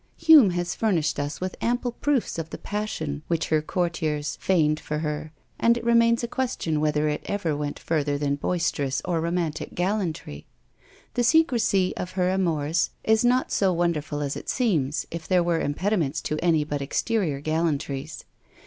[0.17, 4.97] Hume has furnished us with ample proofs of the passion which her courtiers feigned for
[4.97, 9.75] her, and it remains a question whether it ever went further than boisterous or romantic
[9.75, 10.47] gallantry.
[11.13, 15.59] The secrecy of her amours is not so wonderful as it seems, if there were
[15.61, 18.25] impediments to any but exterior gallantries.